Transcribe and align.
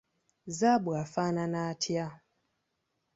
Zzaabu 0.55 0.89
afaanana 1.03 1.59
atya? 1.71 2.05